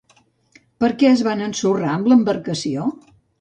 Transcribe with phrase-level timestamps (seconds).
[0.83, 2.89] Per què es van ensorrar amb l'embarcació?